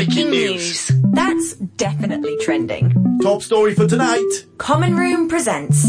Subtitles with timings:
[0.00, 0.90] Breaking news.
[1.12, 3.18] That's definitely trending.
[3.20, 4.46] Top story for tonight.
[4.56, 5.84] Common Room presents.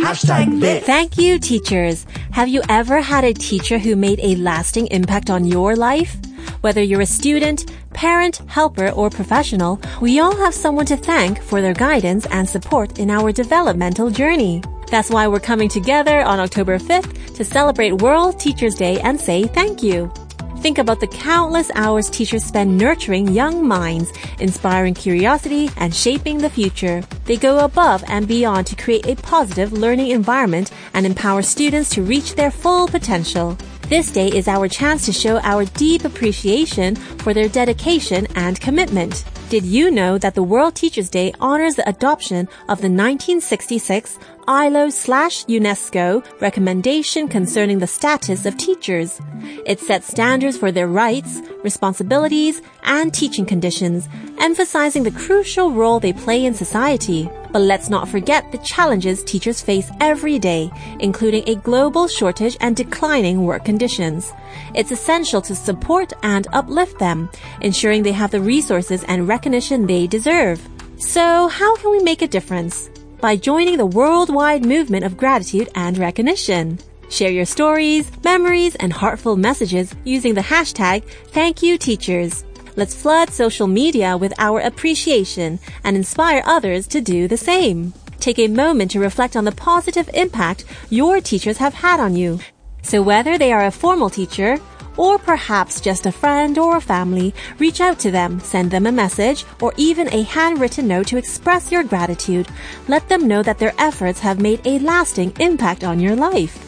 [0.00, 0.84] Hashtag this.
[0.84, 2.06] Thank you, teachers.
[2.30, 6.16] Have you ever had a teacher who made a lasting impact on your life?
[6.60, 11.60] Whether you're a student, parent, helper, or professional, we all have someone to thank for
[11.60, 14.62] their guidance and support in our developmental journey.
[14.88, 19.48] That's why we're coming together on October 5th to celebrate World Teachers Day and say
[19.48, 20.12] thank you.
[20.60, 26.50] Think about the countless hours teachers spend nurturing young minds, inspiring curiosity, and shaping the
[26.50, 27.02] future.
[27.26, 32.02] They go above and beyond to create a positive learning environment and empower students to
[32.02, 33.56] reach their full potential.
[33.88, 39.24] This day is our chance to show our deep appreciation for their dedication and commitment.
[39.50, 44.88] Did you know that the World Teachers Day honors the adoption of the 1966 ILO
[44.88, 49.20] slash UNESCO recommendation concerning the status of teachers?
[49.66, 54.08] It sets standards for their rights, responsibilities, and teaching conditions,
[54.38, 57.28] emphasizing the crucial role they play in society.
[57.52, 62.74] But let's not forget the challenges teachers face every day, including a global shortage and
[62.74, 64.32] declining work conditions.
[64.74, 67.28] It's essential to support and uplift them,
[67.60, 70.66] ensuring they have the resources and recognition they deserve.
[70.96, 72.88] So how can we make a difference?
[73.20, 76.78] By joining the worldwide movement of gratitude and recognition.
[77.10, 81.02] Share your stories, memories, and heartful messages using the hashtag
[81.32, 82.44] ThankYouTeachers.
[82.76, 87.92] Let's flood social media with our appreciation and inspire others to do the same.
[88.20, 92.38] Take a moment to reflect on the positive impact your teachers have had on you.
[92.82, 94.60] So whether they are a formal teacher,
[94.98, 98.92] or perhaps just a friend or a family, reach out to them, send them a
[98.92, 102.48] message, or even a handwritten note to express your gratitude.
[102.88, 106.64] Let them know that their efforts have made a lasting impact on your life.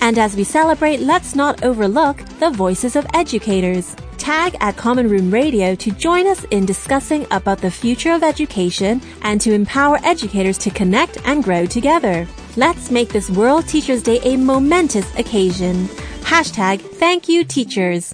[0.00, 3.94] And as we celebrate, let's not overlook the voices of educators.
[4.18, 9.00] Tag at Common Room Radio to join us in discussing about the future of education
[9.22, 12.26] and to empower educators to connect and grow together.
[12.56, 15.88] Let's make this World Teachers Day a momentous occasion.
[16.34, 18.12] Hashtag thank you teachers.